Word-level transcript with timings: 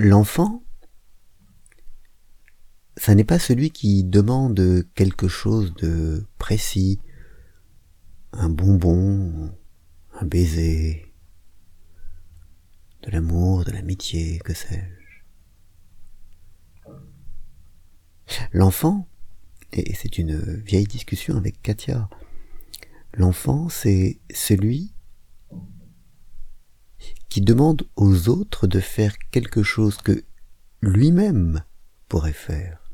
L'enfant, 0.00 0.62
ça 2.96 3.16
n'est 3.16 3.24
pas 3.24 3.40
celui 3.40 3.72
qui 3.72 4.04
demande 4.04 4.86
quelque 4.94 5.26
chose 5.26 5.74
de 5.74 6.24
précis, 6.38 7.00
un 8.30 8.48
bonbon, 8.48 9.52
un 10.12 10.24
baiser, 10.24 11.12
de 13.02 13.10
l'amour, 13.10 13.64
de 13.64 13.72
l'amitié, 13.72 14.38
que 14.38 14.54
sais-je. 14.54 15.24
L'enfant, 18.52 19.08
et 19.72 19.96
c'est 19.96 20.16
une 20.16 20.38
vieille 20.60 20.86
discussion 20.86 21.36
avec 21.36 21.60
Katia, 21.60 22.08
l'enfant 23.14 23.68
c'est 23.68 24.20
celui 24.32 24.94
qui 27.28 27.40
demande 27.40 27.82
aux 27.96 28.28
autres 28.28 28.66
de 28.66 28.80
faire 28.80 29.16
quelque 29.30 29.62
chose 29.62 29.96
que 29.98 30.24
lui-même 30.80 31.62
pourrait 32.08 32.32
faire, 32.32 32.90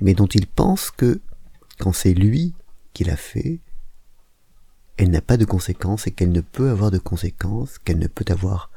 mais 0.00 0.14
dont 0.14 0.26
il 0.26 0.46
pense 0.46 0.90
que, 0.90 1.20
quand 1.78 1.92
c'est 1.92 2.14
lui 2.14 2.54
qui 2.92 3.04
l'a 3.04 3.16
fait, 3.16 3.60
elle 4.96 5.10
n'a 5.10 5.20
pas 5.20 5.36
de 5.36 5.44
conséquences 5.44 6.06
et 6.06 6.12
qu'elle 6.12 6.32
ne 6.32 6.40
peut 6.40 6.70
avoir 6.70 6.90
de 6.90 6.98
conséquences, 6.98 7.78
qu'elle 7.78 7.98
ne 7.98 8.06
peut 8.06 8.24
avoir 8.28 8.70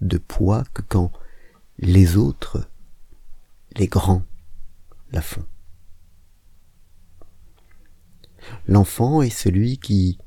de 0.00 0.18
poids 0.18 0.64
que 0.74 0.82
quand 0.82 1.10
les 1.78 2.16
autres, 2.16 2.68
les 3.76 3.86
grands, 3.86 4.24
la 5.12 5.22
font. 5.22 5.46
L'enfant 8.66 9.22
est 9.22 9.30
celui 9.30 9.78
qui 9.78 10.18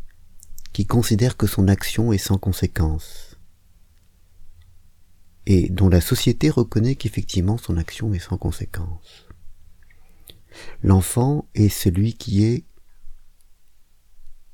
qui 0.76 0.86
considère 0.86 1.38
que 1.38 1.48
son 1.48 1.70
action 1.70 2.12
est 2.12 2.18
sans 2.18 2.38
conséquence, 2.38 3.40
et 5.46 5.70
dont 5.70 5.88
la 5.88 6.02
société 6.02 6.50
reconnaît 6.50 6.96
qu'effectivement 6.96 7.58
son 7.58 7.78
action 7.78 8.14
est 8.14 8.20
sans 8.20 8.38
conséquence. 8.38 9.26
L'enfant 10.84 11.48
est 11.56 11.70
celui 11.70 12.16
qui 12.16 12.44
est 12.44 12.66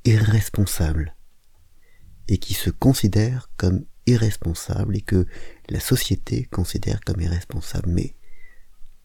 irresponsable 0.05 1.15
et 2.27 2.37
qui 2.37 2.53
se 2.53 2.69
considère 2.69 3.49
comme 3.57 3.83
irresponsable 4.05 4.97
et 4.97 5.01
que 5.01 5.25
la 5.69 5.79
société 5.79 6.43
considère 6.43 7.01
comme 7.01 7.21
irresponsable. 7.21 7.89
Mais 7.89 8.15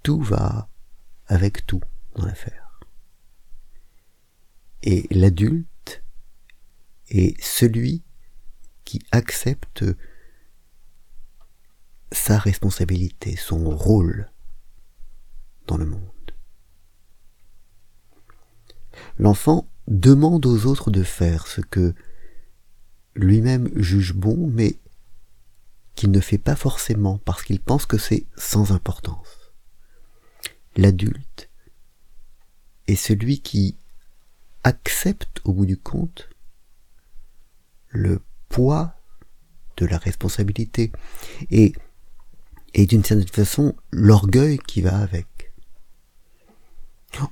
tout 0.03 0.21
va 0.21 0.69
avec 1.29 1.65
tout 1.65 1.81
dans 2.15 2.27
l'affaire. 2.27 2.79
Et 4.83 5.07
l'adulte 5.11 5.67
est 7.09 7.41
celui 7.43 8.03
qui 8.85 9.01
accepte 9.11 9.85
sa 12.13 12.39
responsabilité, 12.39 13.37
son 13.37 13.69
rôle 13.71 14.31
dans 15.67 15.77
le 15.77 15.87
monde. 15.87 16.03
L'enfant 19.19 19.69
demande 19.89 20.47
aux 20.47 20.67
autres 20.67 20.91
de 20.91 21.03
faire 21.03 21.47
ce 21.47 21.61
que 21.61 21.95
lui-même 23.15 23.71
juge 23.75 24.15
bon, 24.15 24.47
mais 24.47 24.77
qu'il 25.95 26.11
ne 26.11 26.21
fait 26.21 26.39
pas 26.39 26.57
forcément 26.57 27.19
parce 27.19 27.43
qu'il 27.43 27.61
pense 27.61 27.87
que 27.87 27.99
c'est 27.99 28.27
sans 28.37 28.73
importance. 28.73 29.53
L'adulte 30.77 31.49
est 32.87 32.97
celui 32.97 33.41
qui 33.41 33.77
accepte 34.63 35.41
au 35.45 35.53
bout 35.53 35.67
du 35.67 35.79
compte 35.79 36.29
le 37.97 38.21
poids 38.49 38.95
de 39.77 39.87
la 39.87 39.99
responsabilité 39.99 40.93
et, 41.51 41.73
et 42.75 42.87
d'une 42.87 43.05
certaine 43.05 43.29
façon 43.29 43.75
l'orgueil 43.91 44.59
qui 44.59 44.83
va 44.83 44.99
avec. 44.99 45.27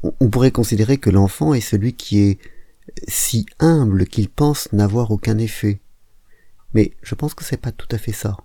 On, 0.03 0.31
pourrait 0.31 0.51
considérer 0.51 0.97
que 0.97 1.11
l'enfant 1.11 1.53
est 1.53 1.61
celui 1.61 1.93
qui 1.93 2.21
est 2.21 2.39
si 3.07 3.45
humble 3.59 4.07
qu'il 4.07 4.31
pense 4.31 4.73
n'avoir 4.73 5.11
aucun 5.11 5.37
effet. 5.37 5.81
Mais 6.73 6.93
je 7.03 7.15
pense 7.15 7.35
que 7.35 7.45
c'est 7.45 7.59
pas 7.59 7.73
tout 7.73 7.89
à 7.91 7.99
fait 7.99 8.13
ça. 8.13 8.37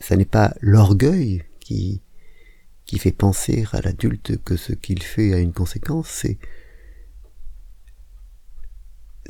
Ça 0.00 0.16
n'est 0.16 0.24
pas 0.24 0.54
l'orgueil 0.60 1.44
qui, 1.60 2.00
qui 2.86 2.98
fait 2.98 3.12
penser 3.12 3.66
à 3.72 3.82
l'adulte 3.82 4.42
que 4.42 4.56
ce 4.56 4.72
qu'il 4.72 5.02
fait 5.02 5.34
a 5.34 5.38
une 5.38 5.52
conséquence, 5.52 6.08
c'est 6.08 6.38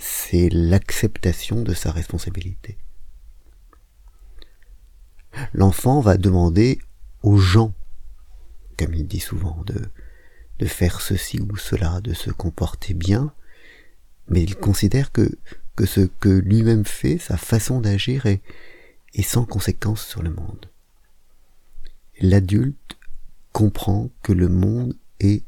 c'est 0.00 0.48
l'acceptation 0.48 1.62
de 1.62 1.74
sa 1.74 1.92
responsabilité. 1.92 2.78
L'enfant 5.52 6.00
va 6.00 6.16
demander 6.16 6.78
aux 7.22 7.36
gens, 7.36 7.72
comme 8.78 8.94
il 8.94 9.06
dit 9.06 9.20
souvent, 9.20 9.62
de, 9.64 9.90
de 10.58 10.66
faire 10.66 11.00
ceci 11.00 11.40
ou 11.40 11.56
cela, 11.56 12.00
de 12.00 12.14
se 12.14 12.30
comporter 12.30 12.94
bien, 12.94 13.32
mais 14.28 14.42
il 14.42 14.56
considère 14.56 15.12
que, 15.12 15.30
ce 15.84 16.00
que 16.00 16.28
lui-même 16.28 16.84
fait, 16.84 17.18
sa 17.18 17.36
façon 17.36 17.80
d'agir 17.80 18.26
est 18.26 18.42
sans 19.22 19.44
conséquence 19.44 20.06
sur 20.06 20.22
le 20.22 20.30
monde. 20.30 20.66
L'adulte 22.20 22.98
comprend 23.52 24.10
que 24.22 24.32
le 24.32 24.48
monde 24.48 24.94
est 25.20 25.42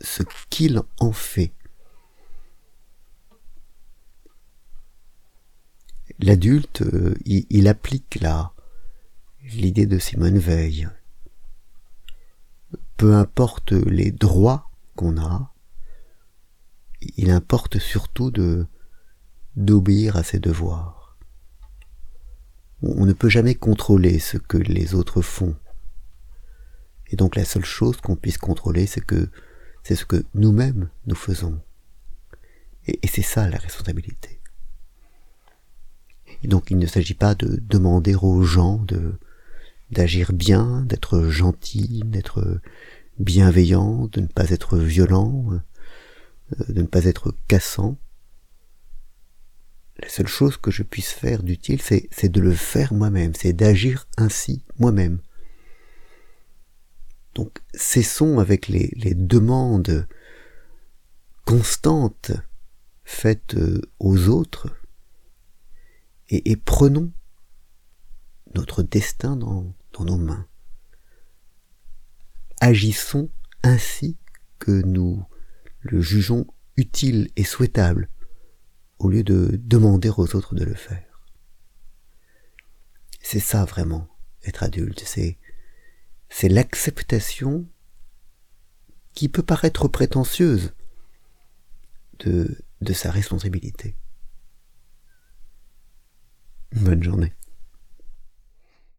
ce 0.00 0.22
qu'il 0.48 0.80
en 0.98 1.12
fait 1.12 1.52
l'adulte, 6.26 6.82
euh, 6.82 7.14
il, 7.24 7.68
applique 7.68 8.20
là 8.20 8.52
l'idée 9.44 9.86
de 9.86 9.98
Simone 9.98 10.38
Veil. 10.38 10.88
Peu 12.96 13.14
importe 13.14 13.72
les 13.72 14.10
droits 14.10 14.68
qu'on 14.96 15.18
a, 15.18 15.54
il 17.16 17.30
importe 17.30 17.78
surtout 17.78 18.30
de 18.30 18.66
d'obéir 19.54 20.16
à 20.16 20.22
ses 20.22 20.38
devoirs. 20.38 21.16
On 22.82 23.06
ne 23.06 23.14
peut 23.14 23.30
jamais 23.30 23.54
contrôler 23.54 24.18
ce 24.18 24.36
que 24.36 24.58
les 24.58 24.94
autres 24.94 25.22
font. 25.22 25.56
Et 27.06 27.16
donc 27.16 27.36
la 27.36 27.44
seule 27.44 27.64
chose 27.64 27.98
qu'on 28.00 28.16
puisse 28.16 28.36
contrôler, 28.36 28.86
c'est 28.86 29.00
que 29.00 29.30
c'est 29.82 29.96
ce 29.96 30.04
que 30.04 30.24
nous-mêmes 30.34 30.90
nous 31.06 31.14
faisons. 31.14 31.60
et 32.86 33.08
c'est 33.08 33.22
ça 33.22 33.48
la 33.48 33.58
responsabilité. 33.58 34.35
Donc 36.44 36.70
il 36.70 36.78
ne 36.78 36.86
s'agit 36.86 37.14
pas 37.14 37.34
de 37.34 37.58
demander 37.62 38.14
aux 38.14 38.42
gens 38.42 38.78
de 38.78 39.14
d'agir 39.90 40.32
bien, 40.32 40.82
d'être 40.82 41.28
gentil, 41.28 42.02
d'être 42.06 42.60
bienveillant, 43.18 44.08
de 44.08 44.20
ne 44.20 44.26
pas 44.26 44.50
être 44.50 44.78
violent, 44.78 45.46
euh, 45.52 46.64
de 46.68 46.82
ne 46.82 46.86
pas 46.86 47.04
être 47.04 47.34
cassant. 47.48 47.96
La 50.02 50.08
seule 50.08 50.26
chose 50.26 50.56
que 50.56 50.70
je 50.70 50.82
puisse 50.82 51.10
faire 51.10 51.42
d'utile, 51.42 51.80
c'est, 51.80 52.28
de 52.28 52.40
le 52.40 52.52
faire 52.52 52.92
moi-même, 52.92 53.32
c'est 53.34 53.54
d'agir 53.54 54.06
ainsi 54.18 54.62
moi-même. 54.78 55.20
Donc 57.34 57.58
cessons 57.74 58.38
avec 58.38 58.68
les, 58.68 58.92
les 58.96 59.14
demandes 59.14 60.06
constantes 61.44 62.32
faites 63.04 63.54
euh, 63.54 63.80
aux 64.00 64.28
autres 64.28 64.68
et, 66.28 66.56
prenons 66.56 67.12
notre 68.54 68.82
destin 68.82 69.36
dans, 69.36 69.74
nos 70.00 70.16
mains. 70.16 70.46
Agissons 72.60 73.30
ainsi 73.62 74.16
que 74.58 74.70
nous 74.70 75.24
le 75.80 76.00
jugeons 76.00 76.46
utile 76.76 77.30
et 77.36 77.44
souhaitable, 77.44 78.10
au 78.98 79.08
lieu 79.08 79.22
de 79.22 79.58
demander 79.62 80.10
aux 80.10 80.34
autres 80.34 80.54
de 80.54 80.64
le 80.64 80.74
faire. 80.74 81.22
C'est 83.22 83.40
ça 83.40 83.64
vraiment, 83.64 84.08
être 84.44 84.62
adulte, 84.62 85.02
c'est, 85.04 85.38
c'est 86.28 86.48
l'acceptation 86.48 87.66
qui 89.14 89.28
peut 89.28 89.42
paraître 89.42 89.88
prétentieuse 89.88 90.74
de 92.18 92.92
sa 92.92 93.10
responsabilité. 93.10 93.96
Bonne 96.76 97.02
journée. 97.02 97.32